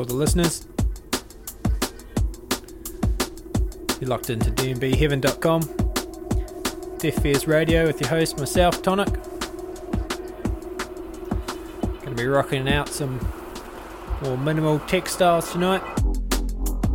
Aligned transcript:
All 0.00 0.06
the 0.06 0.14
listeners. 0.14 0.66
You're 4.00 4.08
locked 4.08 4.30
into 4.30 4.50
dnbheaven.com. 4.50 5.60
Deaf 6.96 7.16
Fears 7.16 7.46
Radio 7.46 7.86
with 7.86 8.00
your 8.00 8.08
host, 8.08 8.38
myself, 8.38 8.80
Tonic. 8.80 9.12
Gonna 12.02 12.16
be 12.16 12.24
rocking 12.26 12.66
out 12.66 12.88
some 12.88 13.20
more 14.22 14.38
minimal 14.38 14.78
textiles 14.78 15.52
tonight. 15.52 15.82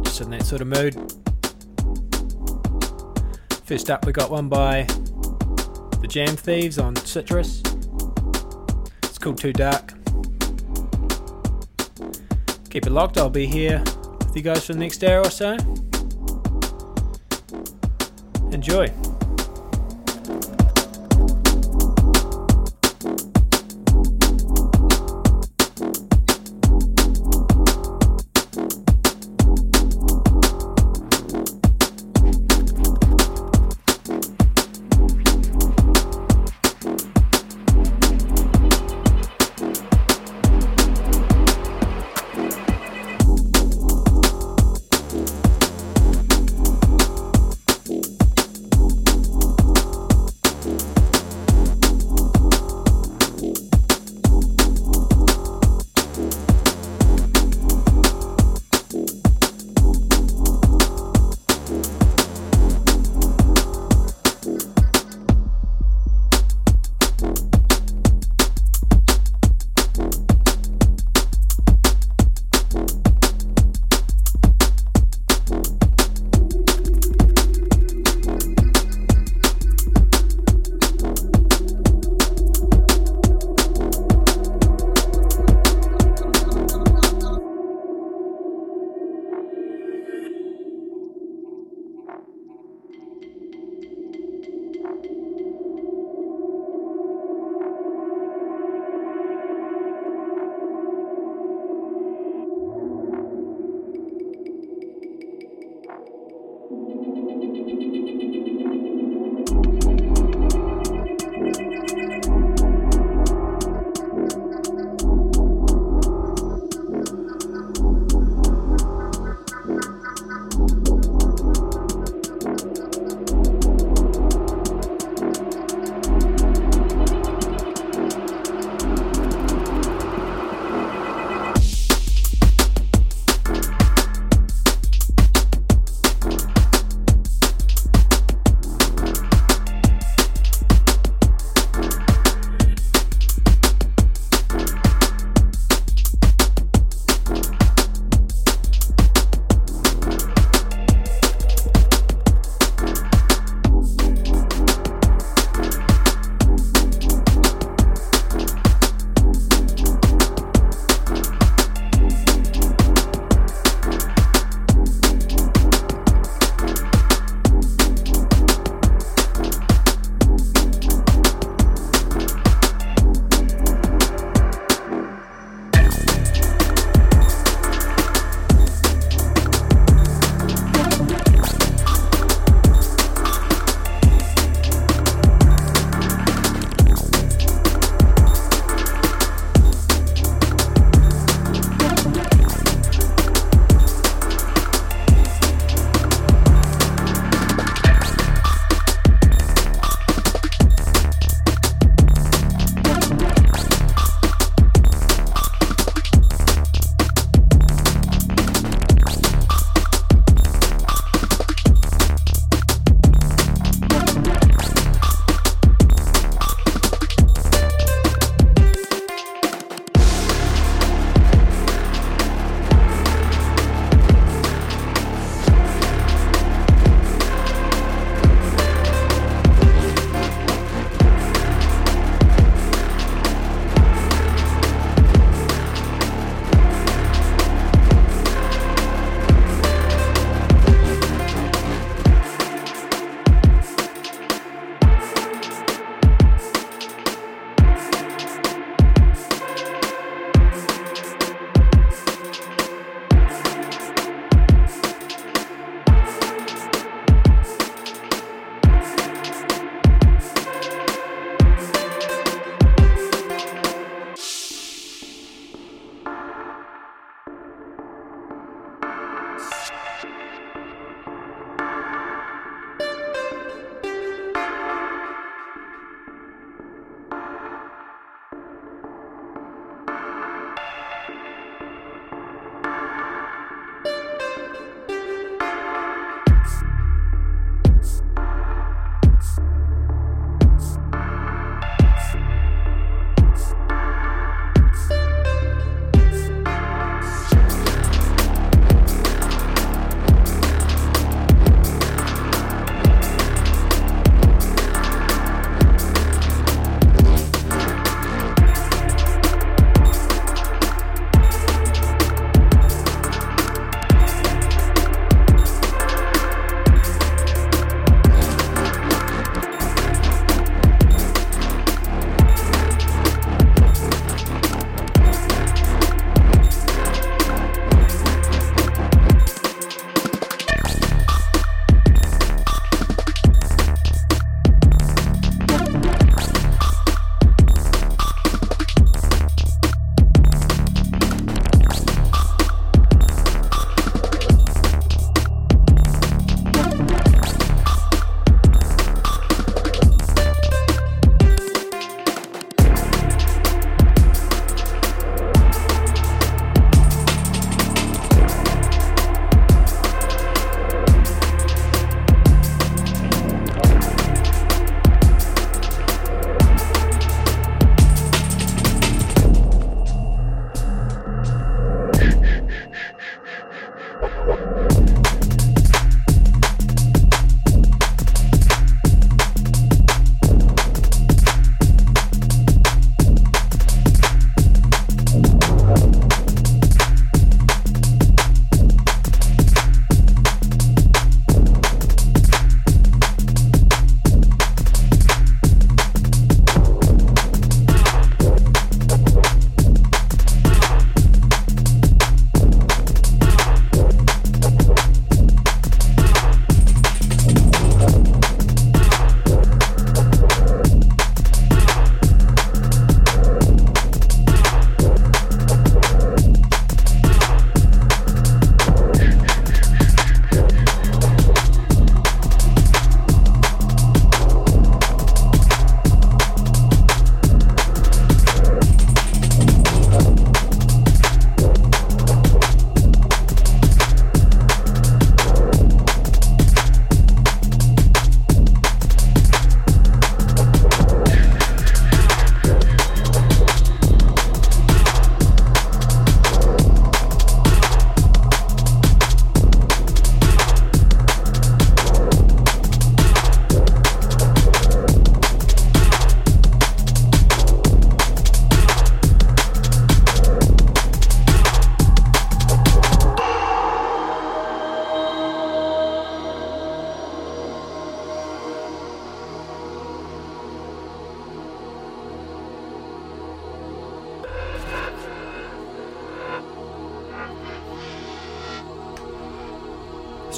Just 0.01 0.21
in 0.21 0.31
that 0.31 0.43
sort 0.43 0.61
of 0.61 0.67
mood. 0.67 0.95
First 3.65 3.91
up, 3.91 4.07
we 4.07 4.13
got 4.13 4.31
one 4.31 4.49
by 4.49 4.87
the 6.01 6.07
Jam 6.09 6.35
Thieves 6.35 6.79
on 6.79 6.95
Citrus. 6.95 7.61
It's 9.03 9.19
called 9.19 9.37
Too 9.37 9.53
Dark. 9.53 9.94
Keep 12.75 12.87
it 12.87 12.91
locked, 12.91 13.17
I'll 13.17 13.29
be 13.29 13.45
here 13.45 13.81
with 14.19 14.35
you 14.35 14.41
guys 14.41 14.65
for 14.65 14.73
the 14.73 14.79
next 14.79 15.01
hour 15.01 15.21
or 15.21 15.31
so. 15.31 15.55
Enjoy. 18.51 18.91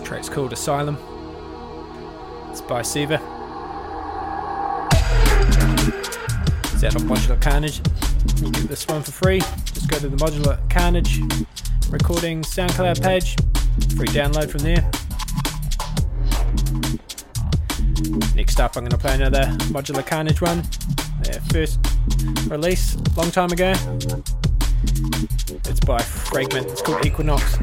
Track's 0.07 0.29
called 0.29 0.53
Asylum. 0.53 0.95
It's 2.49 2.61
by 2.61 2.79
Seva. 2.81 3.19
It's 6.73 6.81
out 6.81 6.95
on 6.95 7.01
Modular 7.01 7.41
Carnage. 7.41 7.81
You 8.37 8.49
get 8.49 8.69
this 8.69 8.87
one 8.87 9.03
for 9.03 9.11
free. 9.11 9.41
Just 9.65 9.89
go 9.89 9.99
to 9.99 10.07
the 10.07 10.15
Modular 10.15 10.57
Carnage 10.69 11.19
recording 11.89 12.41
SoundCloud 12.43 13.03
page. 13.03 13.35
Free 13.97 14.07
download 14.07 14.49
from 14.49 14.61
there. 14.61 14.89
Next 18.33 18.61
up, 18.61 18.77
I'm 18.77 18.83
going 18.83 18.91
to 18.91 18.97
play 18.97 19.15
another 19.15 19.43
Modular 19.73 20.07
Carnage 20.07 20.39
one. 20.39 20.63
Their 21.23 21.41
first 21.51 21.81
release, 22.47 22.95
long 23.17 23.29
time 23.29 23.51
ago. 23.51 23.73
It's 25.65 25.81
by 25.81 26.01
Fragment. 26.01 26.67
It's 26.67 26.81
called 26.81 27.05
Equinox. 27.05 27.57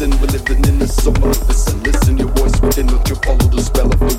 listen. 0.00 0.20
We're 0.20 0.38
living 0.38 0.64
in 0.64 0.78
the 0.78 0.88
summer 0.88 1.28
of 1.28 1.48
listen. 1.48 1.82
Listen, 1.82 2.18
your 2.18 2.28
voice 2.28 2.58
within. 2.60 2.86
Don't 2.86 3.08
you 3.08 3.16
follow 3.16 3.38
the 3.38 3.62
spell 3.62 3.92
of 3.92 4.09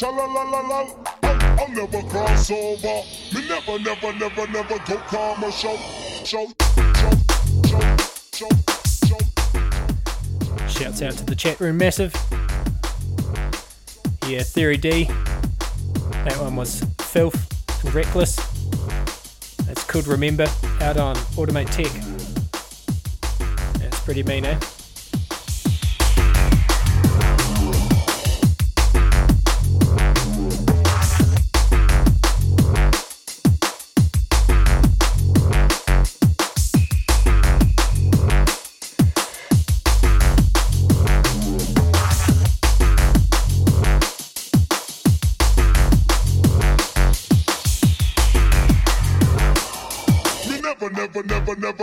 I'll, 0.00 1.68
never 1.70 2.02
cross 2.08 2.50
over. 2.50 3.02
Me 3.34 3.48
never, 3.48 3.78
never, 3.80 4.12
never, 4.12 4.46
never 4.46 4.78
go 4.86 4.96
commercial. 5.08 5.76
Show, 6.24 6.46
show, 6.94 7.12
show, 7.66 7.80
show. 8.32 8.48
Shouts 10.68 11.02
out 11.02 11.12
to 11.14 11.24
the 11.24 11.34
chat 11.36 11.58
room, 11.58 11.78
massive. 11.78 12.14
Yeah, 14.26 14.42
Theory 14.42 14.76
D. 14.76 15.04
That 16.24 16.36
one 16.38 16.54
was 16.54 16.82
Philth 16.98 17.84
and 17.84 17.92
Wreckless. 17.92 18.36
That's 19.66 19.82
Could 19.84 20.06
Remember 20.06 20.46
out 20.80 20.96
on 20.96 21.16
Automate 21.34 21.70
Tech. 21.72 21.90
That's 23.80 23.98
pretty 24.00 24.22
mean, 24.22 24.44
eh? 24.44 24.58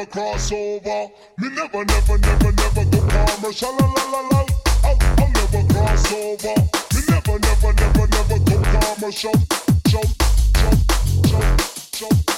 Crossover. 0.03 1.11
Me 1.37 1.49
never, 1.49 1.85
never, 1.85 2.17
never, 2.17 2.51
never 2.51 2.85
go 2.85 2.99
commercial. 3.07 3.71
La 3.77 3.85
la 3.85 4.03
la 4.11 4.21
la. 4.29 4.45
I'll, 4.83 4.97
I'll 5.19 5.31
never 5.31 5.73
cross 5.73 6.11
over. 6.11 6.55
Me 6.93 7.01
never, 7.07 7.39
never, 7.39 7.73
never, 7.73 8.07
never 8.07 8.39
go 8.39 8.95
commercial. 8.95 9.31
Jump, 9.87 10.09
jump, 10.57 10.79
jump, 11.23 11.61
jump. 11.93 12.34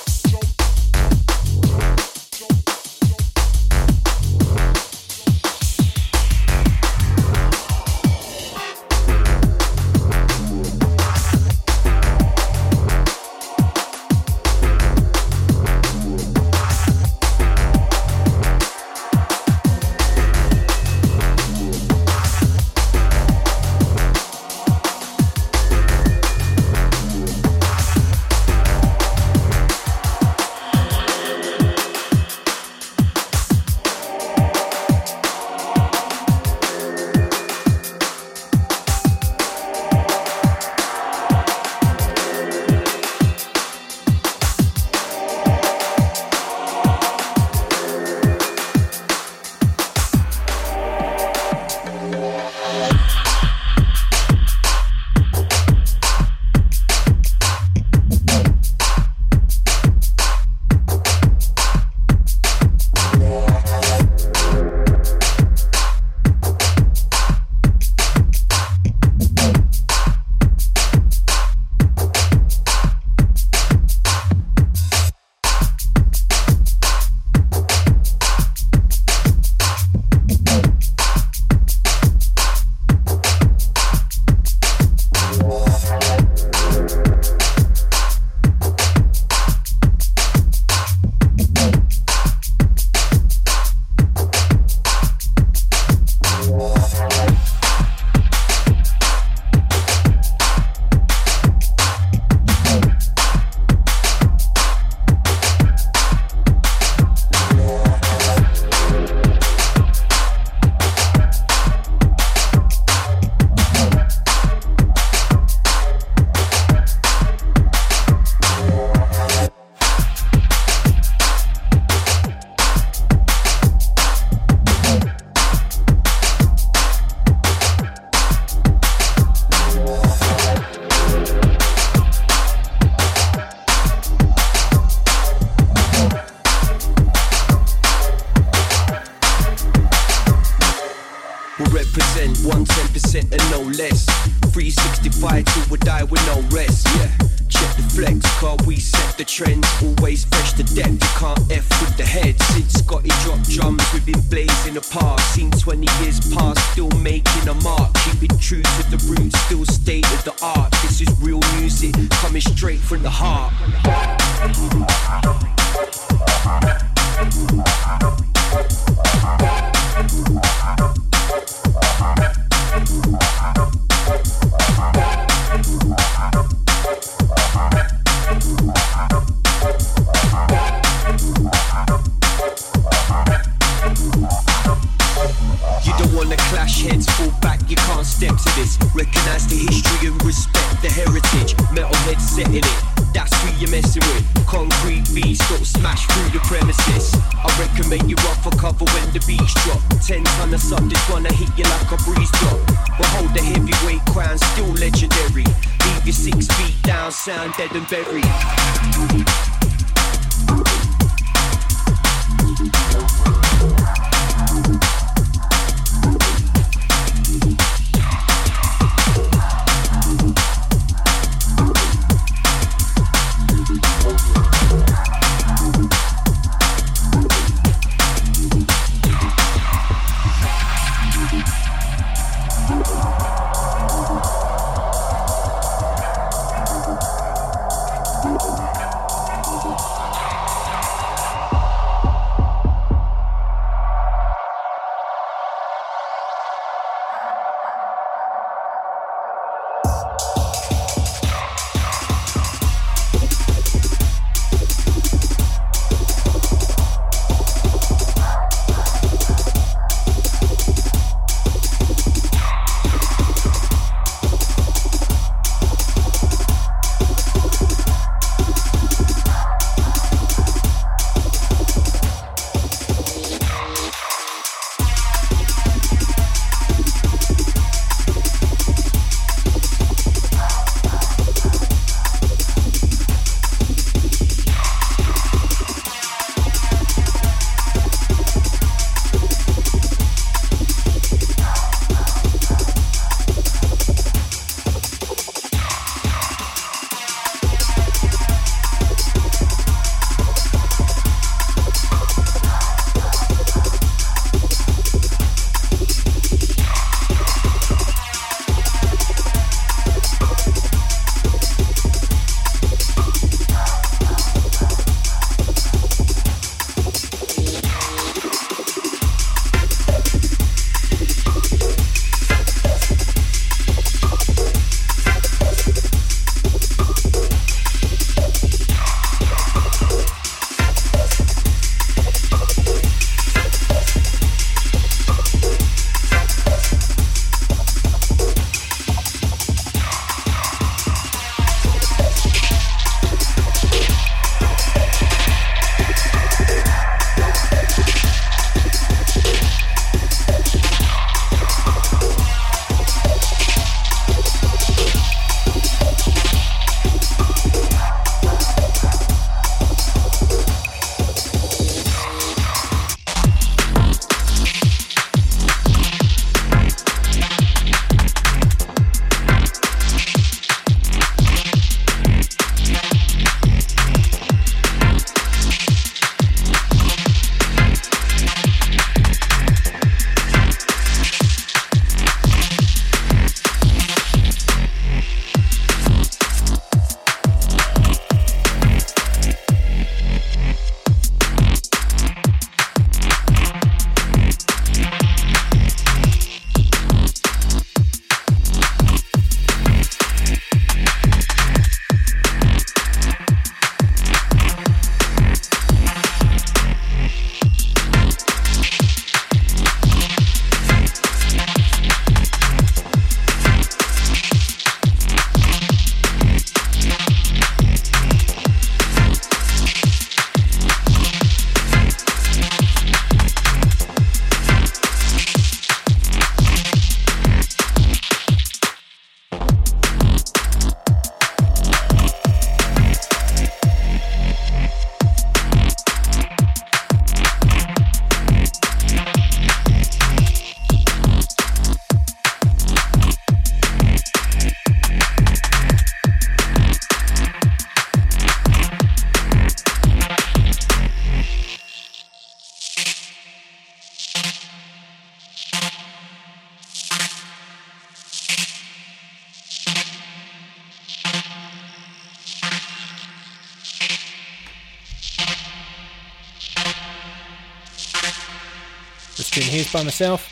Myself. 470.00 470.30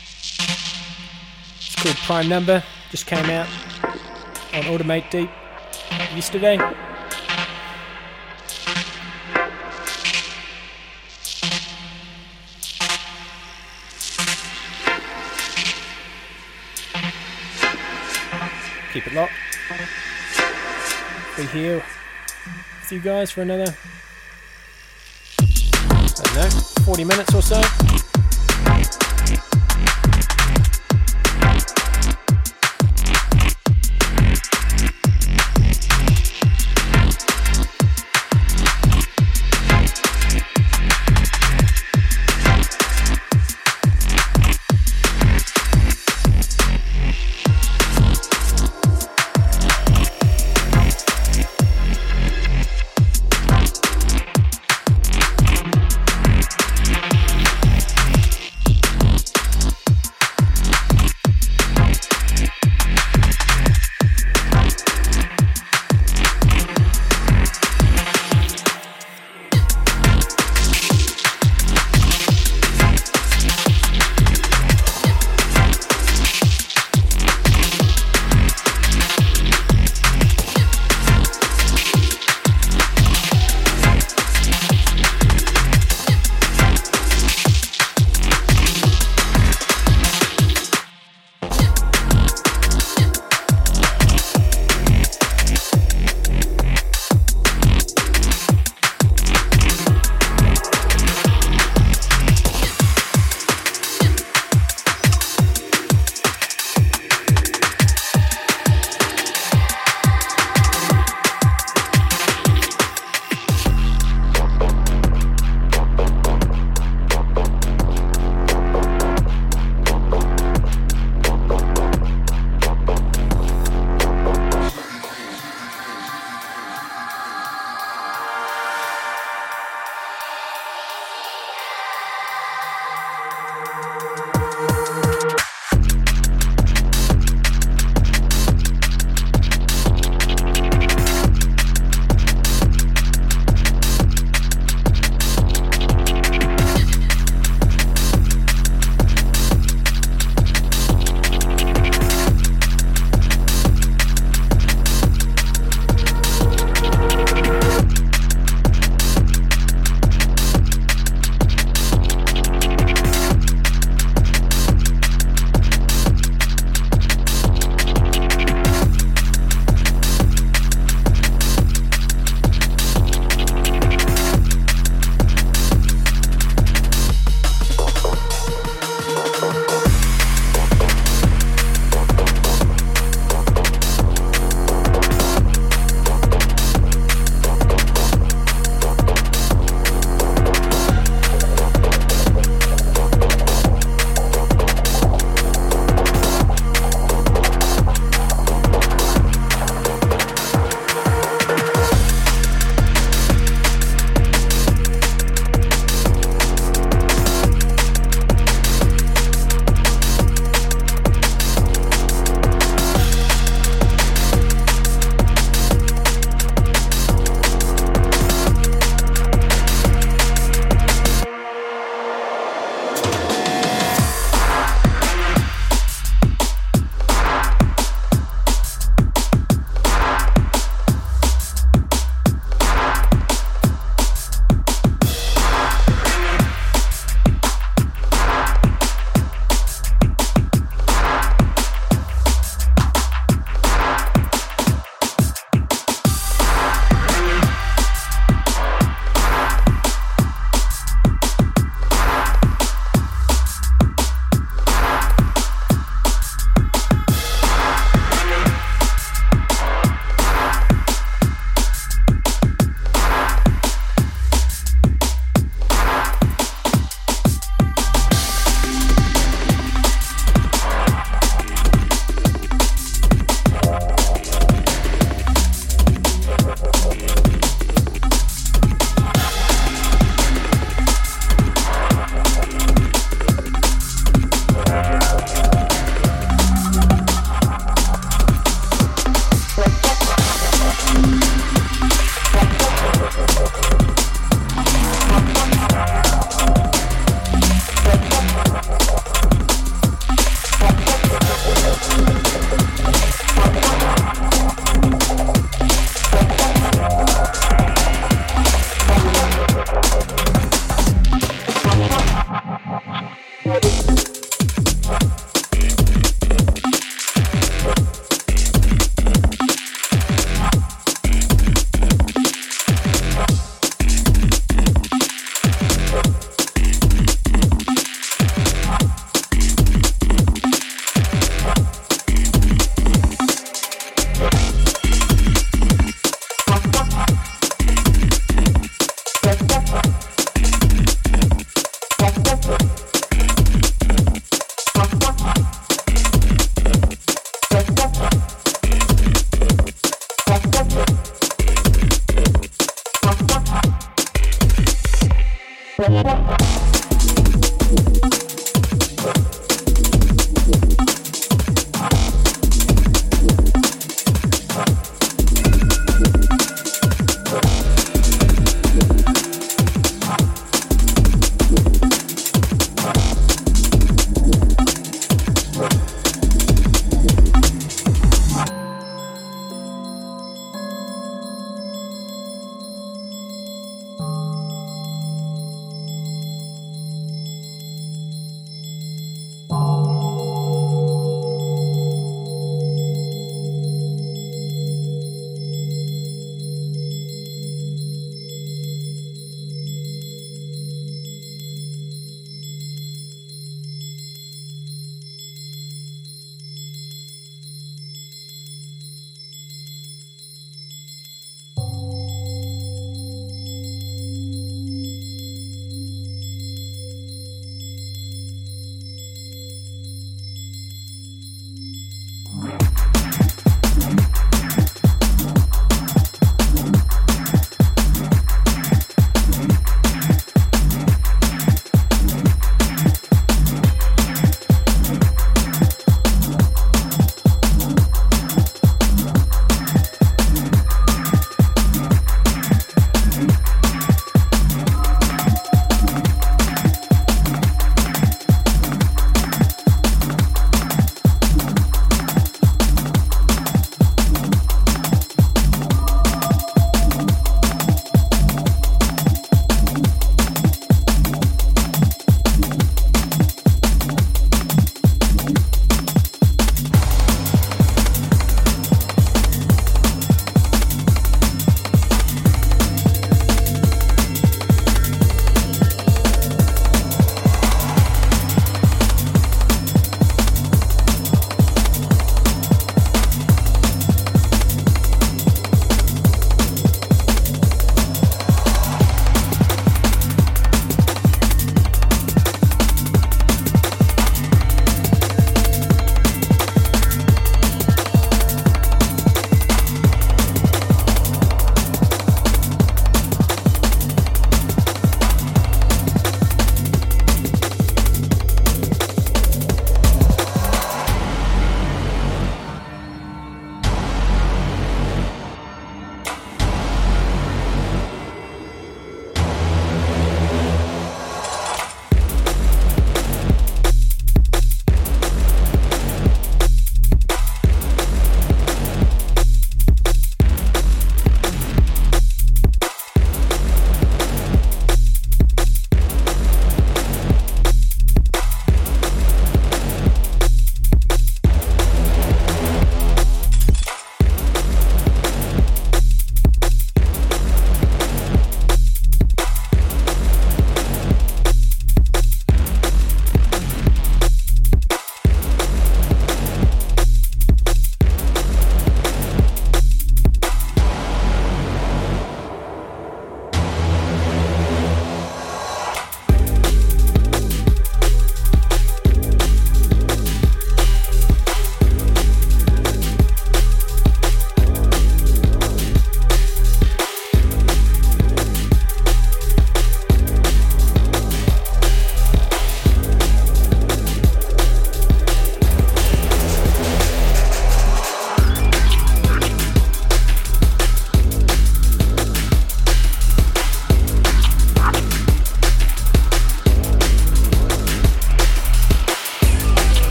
It's 1.56 1.74
called 1.74 1.96
Prime 1.96 2.28
Number. 2.28 2.62
Just 2.92 3.06
came 3.06 3.28
out 3.30 3.48
on 4.54 4.62
Automate 4.62 5.10
Deep 5.10 5.28
yesterday. 6.14 6.56
Keep 18.92 19.06
it 19.08 19.14
locked. 19.14 19.32
Be 21.36 21.42
here 21.46 21.82
with 22.82 22.92
you 22.92 23.00
guys 23.00 23.32
for 23.32 23.42
another, 23.42 23.74
I 25.40 26.22
don't 26.22 26.34
know, 26.36 26.50
40 26.84 27.02
minutes 27.02 27.34
or 27.34 27.42
so. 27.42 28.05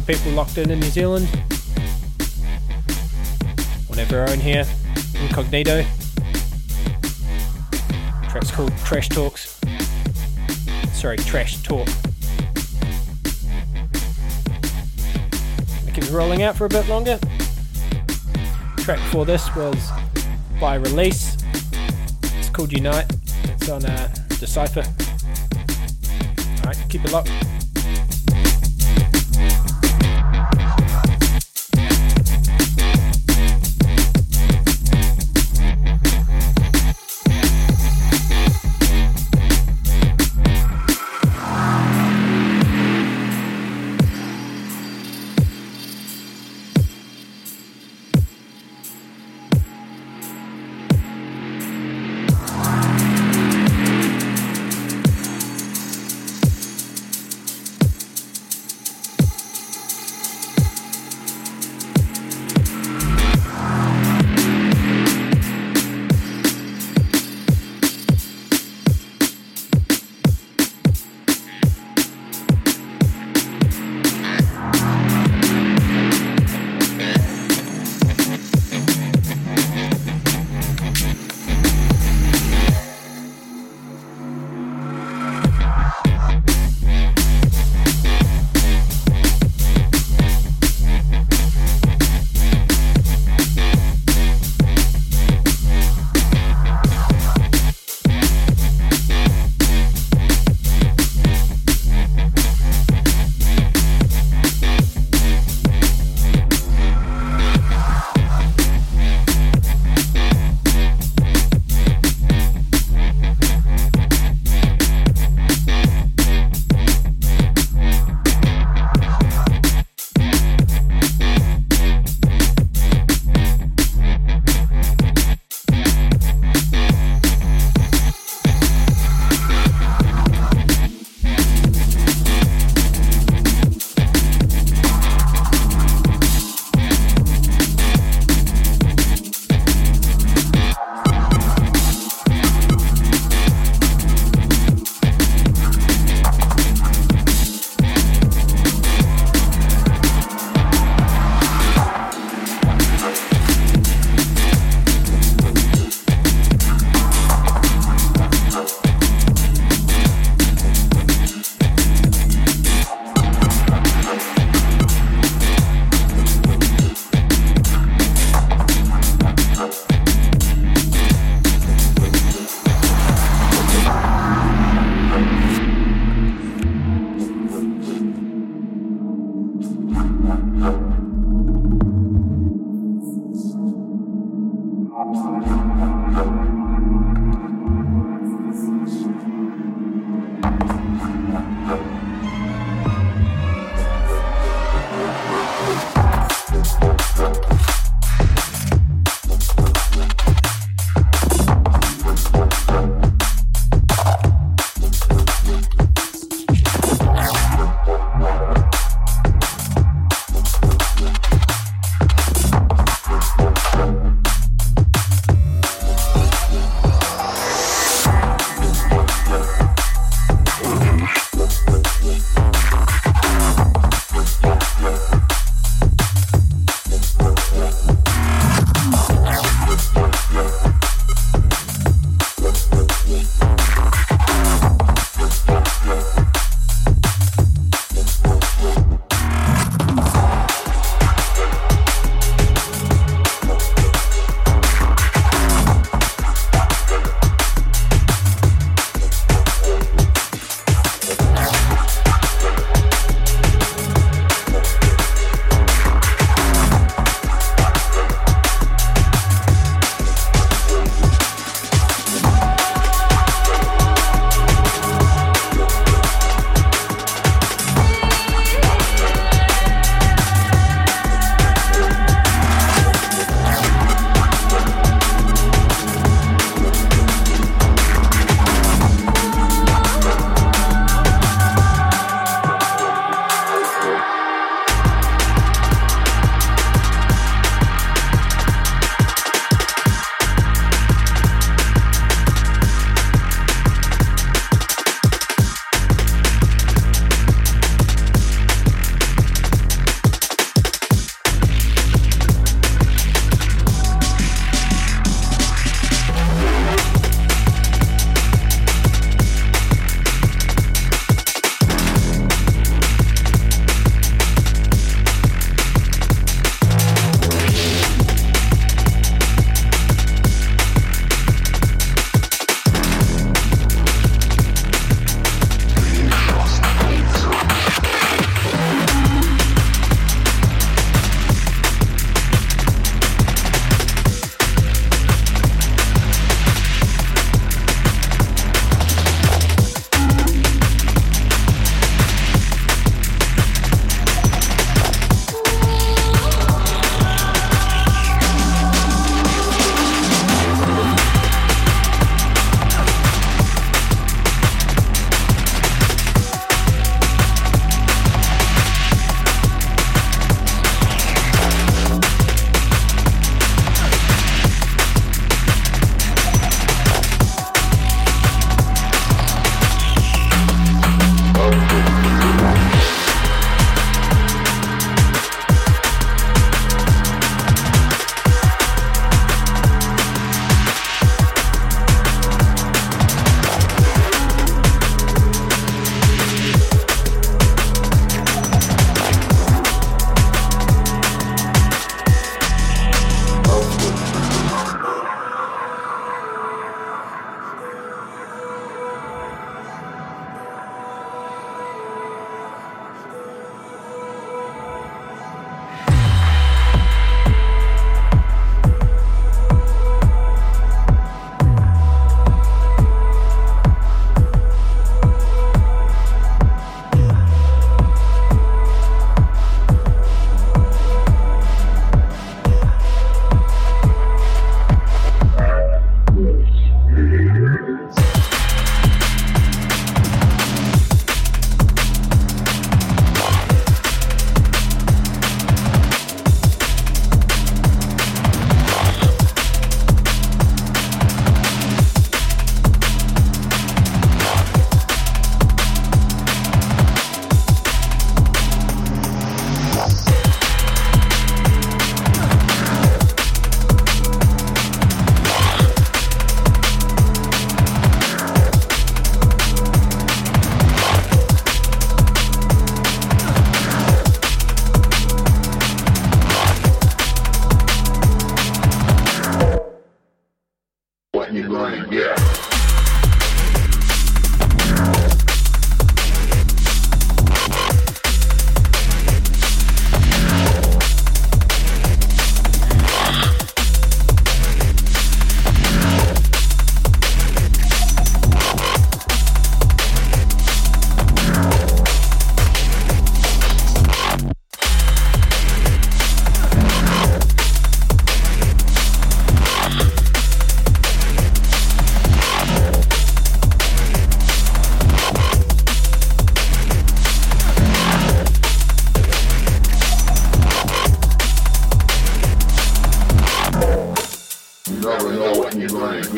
The 0.00 0.14
people 0.14 0.32
locked 0.32 0.56
in 0.56 0.70
in 0.70 0.80
New 0.80 0.88
Zealand. 0.88 1.26
One 3.88 3.98
of 3.98 4.12
our 4.12 4.28
own 4.28 4.38
here, 4.38 4.64
Incognito. 5.20 5.84
Track's 8.28 8.50
called 8.50 8.72
Trash 8.78 9.08
Talks. 9.08 9.60
Sorry, 10.92 11.16
Trash 11.18 11.62
Talk. 11.62 11.88
It 15.86 15.94
keeps 15.94 16.08
rolling 16.10 16.42
out 16.42 16.56
for 16.56 16.64
a 16.64 16.68
bit 16.68 16.88
longer. 16.88 17.18
Track 18.78 18.98
before 18.98 19.26
this 19.26 19.54
was 19.54 19.90
by 20.60 20.76
Release. 20.76 21.36
It's 22.38 22.48
called 22.48 22.72
Unite. 22.72 23.10
It's 23.44 23.68
on 23.68 23.84
uh, 23.84 24.14
Decipher. 24.38 24.84
Alright, 26.60 26.78
keep 26.88 27.04
it 27.04 27.12
locked. 27.12 27.49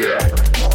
Yeah. 0.02 0.71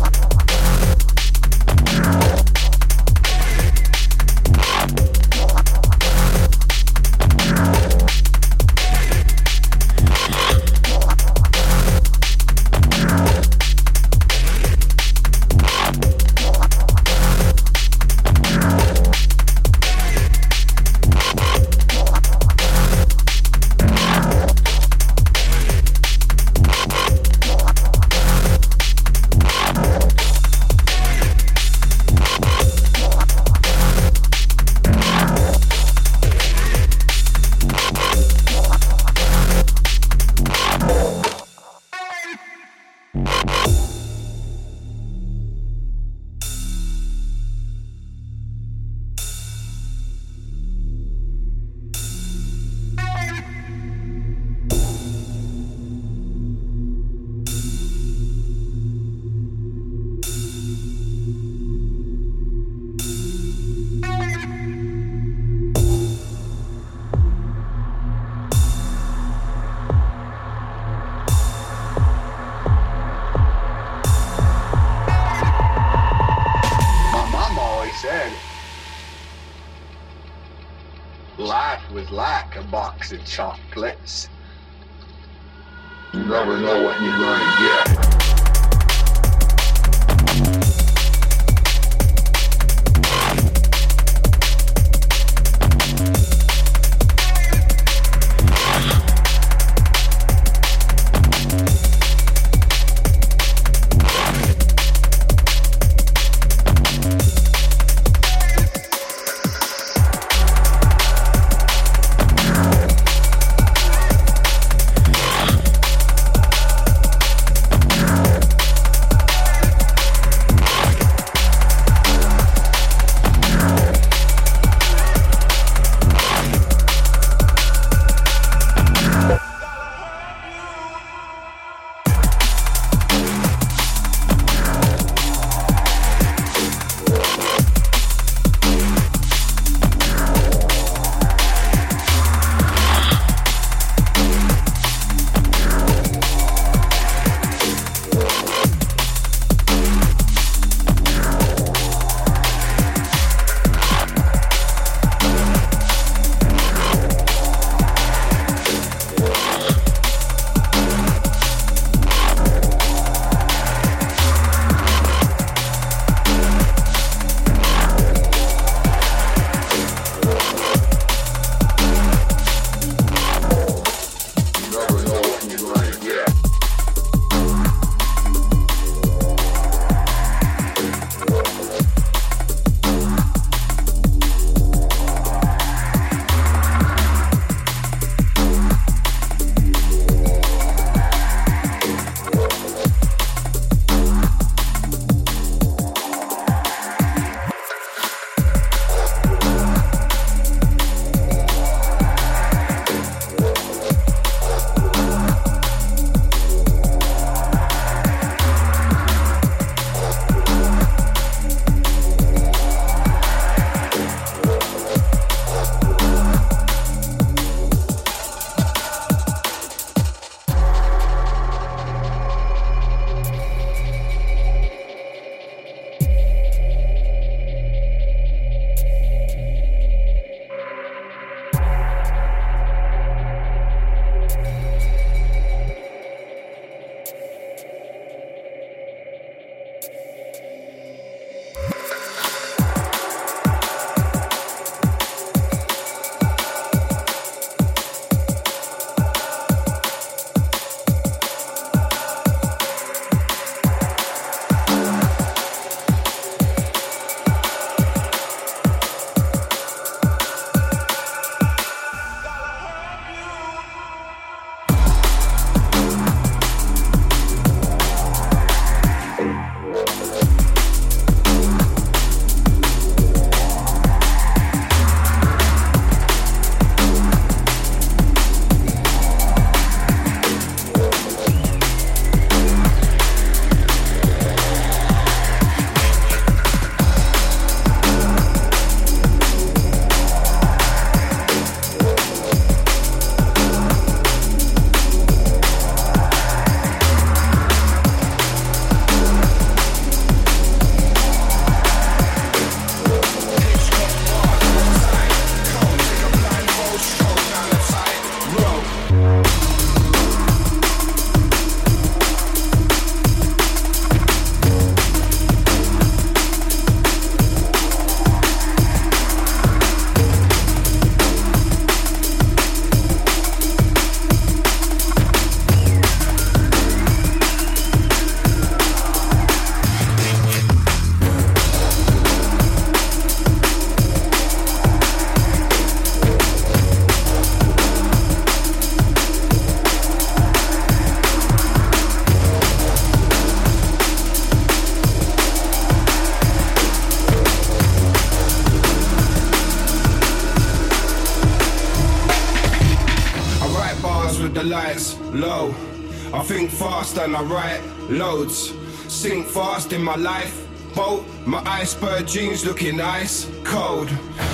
And 356.97 357.15
I 357.15 357.21
write 357.23 357.61
loads. 357.89 358.53
Sink 358.87 359.27
fast 359.27 359.73
in 359.73 359.83
my 359.83 359.95
life. 359.95 360.47
Boat, 360.75 361.05
my 361.25 361.41
iceberg 361.45 362.07
jeans 362.07 362.45
looking 362.45 362.77
nice, 362.77 363.29
cold. 363.43 363.89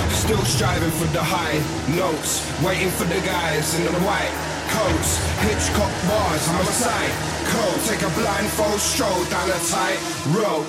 Still 0.09 0.43
striving 0.45 0.91
for 0.91 1.07
the 1.13 1.23
high 1.23 1.59
notes. 1.95 2.41
Waiting 2.63 2.89
for 2.89 3.05
the 3.05 3.19
guys 3.25 3.75
in 3.77 3.85
the 3.85 3.99
white 4.01 4.33
coats. 4.69 5.17
Hitchcock 5.45 5.93
bars, 6.07 6.43
I'm 6.49 6.61
a 6.61 6.75
side. 6.83 7.13
Cold, 7.53 7.79
take 7.85 8.01
a 8.01 8.11
blindfold 8.19 8.79
stroll 8.79 9.23
down 9.25 9.49
a 9.49 9.59
tight 9.69 9.99
rope. 10.35 10.67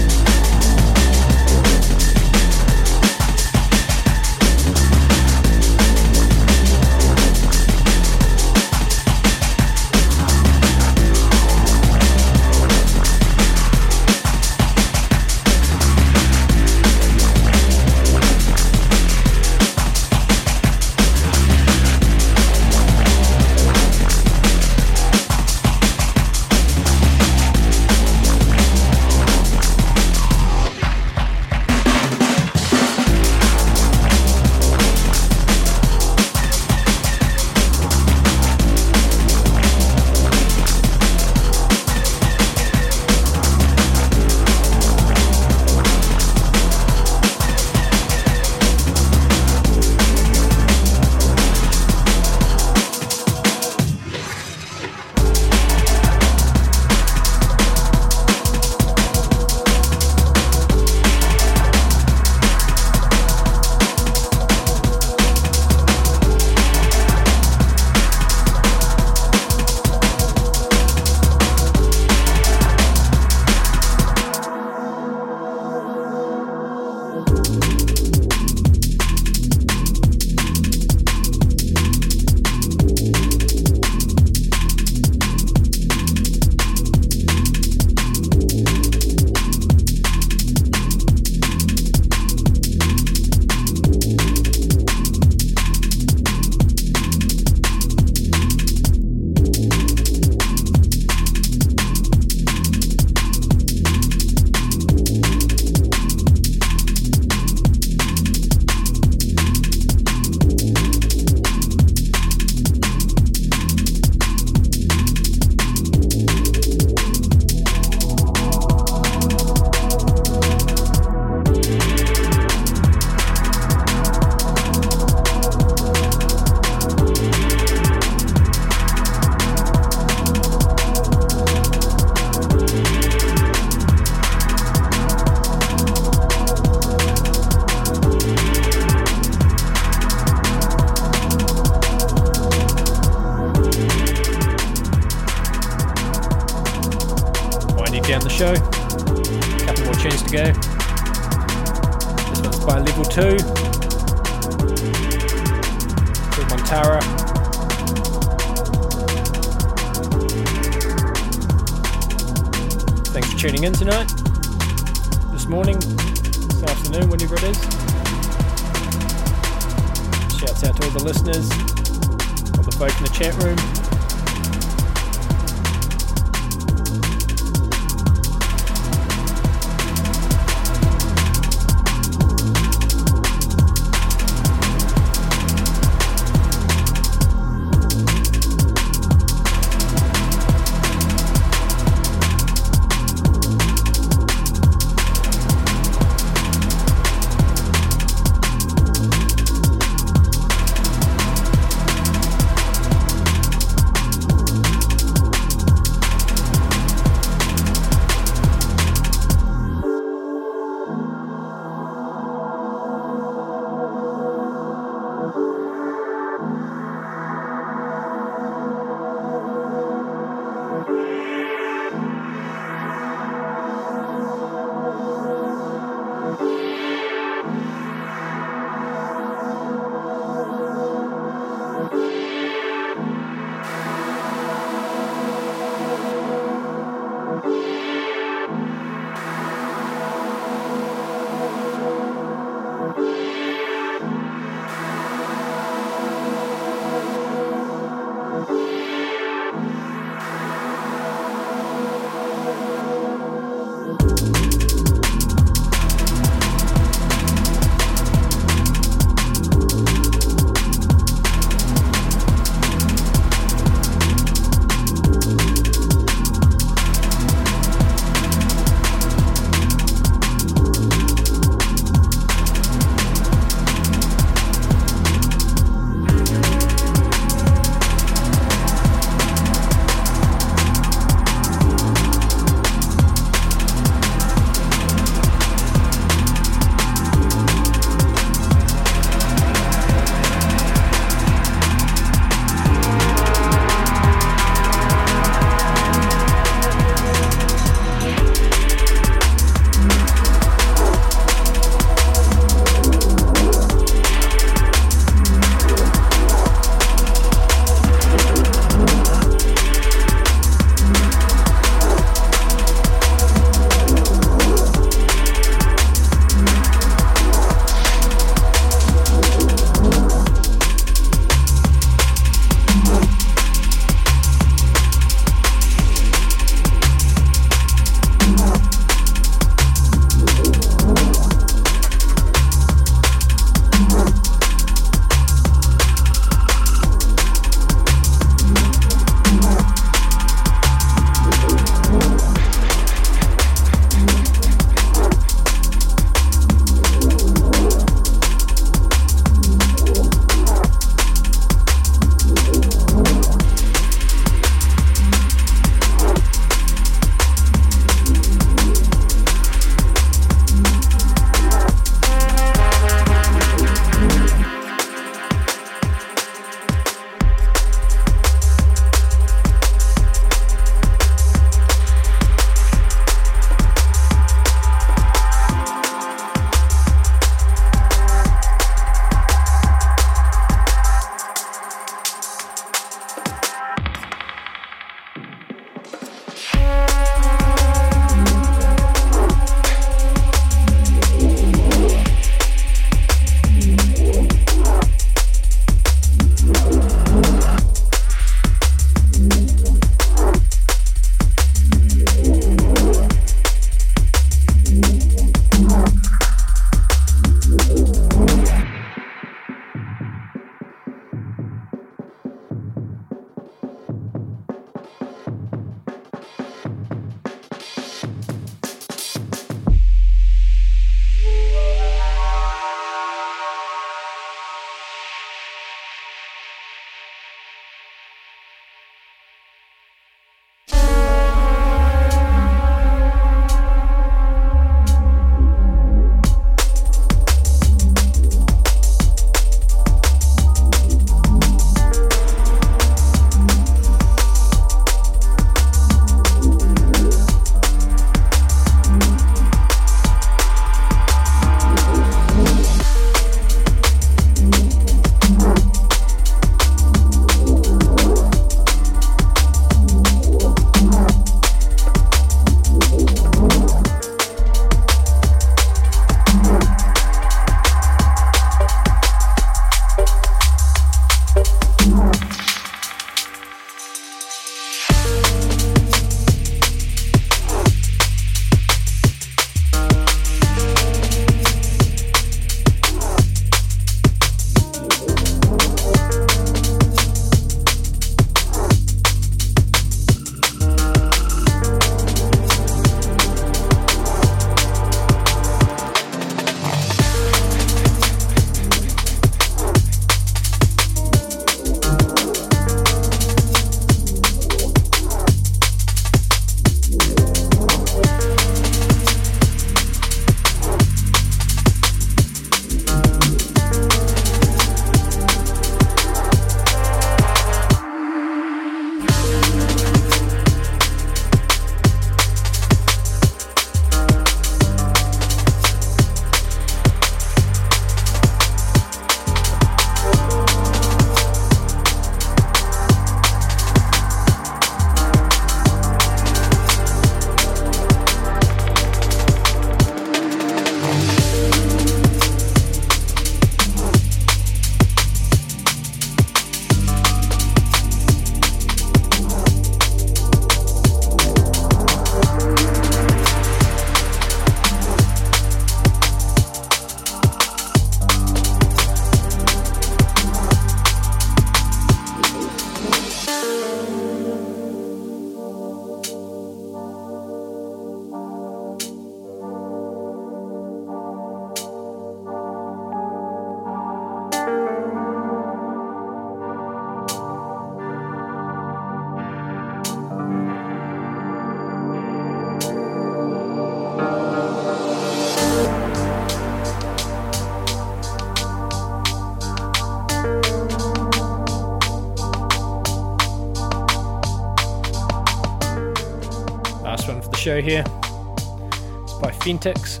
Phentix. 599.46 600.00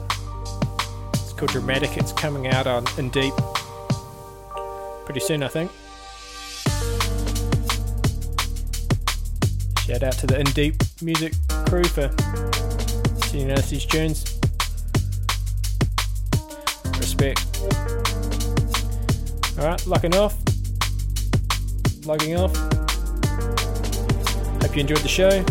It's 1.14 1.32
called 1.32 1.52
Dramatic. 1.52 1.96
It's 1.96 2.10
coming 2.10 2.48
out 2.48 2.66
on 2.66 2.84
In 2.98 3.10
Deep 3.10 3.32
pretty 5.04 5.20
soon, 5.20 5.44
I 5.44 5.46
think. 5.46 5.70
Shout 9.86 10.02
out 10.02 10.14
to 10.14 10.26
the 10.26 10.40
In 10.40 10.46
Deep 10.46 10.74
music 11.00 11.32
crew 11.66 11.84
for 11.84 12.12
sending 13.28 13.52
us 13.52 13.70
these 13.70 13.86
tunes. 13.86 14.36
Respect. 16.98 17.46
Alright, 19.60 19.86
locking 19.86 20.16
off. 20.16 20.34
Logging 22.04 22.36
off. 22.36 22.56
Hope 24.60 24.74
you 24.74 24.80
enjoyed 24.80 24.98
the 24.98 25.08
show. 25.08 25.44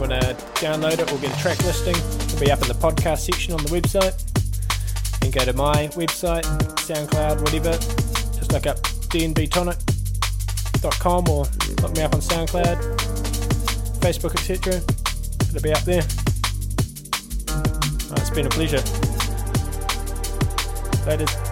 You 0.00 0.08
want 0.08 0.22
to 0.22 0.32
download 0.64 0.96
it 0.98 1.12
or 1.12 1.18
get 1.18 1.36
a 1.36 1.40
track 1.42 1.58
listing, 1.58 1.94
it'll 1.94 2.40
be 2.40 2.50
up 2.50 2.62
in 2.62 2.68
the 2.68 2.74
podcast 2.74 3.18
section 3.18 3.52
on 3.52 3.62
the 3.62 3.68
website. 3.68 4.16
And 5.22 5.30
go 5.30 5.44
to 5.44 5.52
my 5.52 5.88
website, 5.88 6.44
SoundCloud, 6.86 7.42
whatever. 7.42 7.72
Just 8.34 8.50
look 8.50 8.66
up 8.66 8.78
dnbtonic.com 9.10 11.28
or 11.28 11.44
look 11.82 11.94
me 11.94 12.02
up 12.02 12.14
on 12.14 12.22
SoundCloud, 12.22 12.78
Facebook, 14.00 14.32
etc. 14.32 14.80
It'll 15.50 15.60
be 15.60 15.74
up 15.74 15.82
there. 15.82 16.06
it's 18.16 18.30
been 18.30 18.46
a 18.46 18.48
pleasure. 18.48 18.82
Later. 21.06 21.49